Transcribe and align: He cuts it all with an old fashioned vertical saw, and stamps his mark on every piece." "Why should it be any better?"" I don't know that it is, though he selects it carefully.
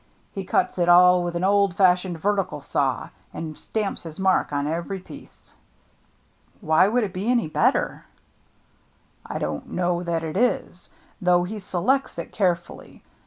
He 0.33 0.43
cuts 0.45 0.79
it 0.79 0.89
all 0.89 1.21
with 1.23 1.35
an 1.35 1.43
old 1.43 1.75
fashioned 1.75 2.17
vertical 2.17 2.59
saw, 2.59 3.09
and 3.31 3.55
stamps 3.55 4.01
his 4.01 4.19
mark 4.19 4.51
on 4.51 4.65
every 4.65 4.97
piece." 4.97 5.53
"Why 6.59 6.89
should 6.91 7.03
it 7.03 7.13
be 7.13 7.29
any 7.29 7.47
better?"" 7.47 8.05
I 9.27 9.37
don't 9.37 9.69
know 9.69 10.01
that 10.01 10.23
it 10.23 10.35
is, 10.35 10.89
though 11.21 11.43
he 11.43 11.59
selects 11.59 12.17
it 12.17 12.31
carefully. 12.31 13.03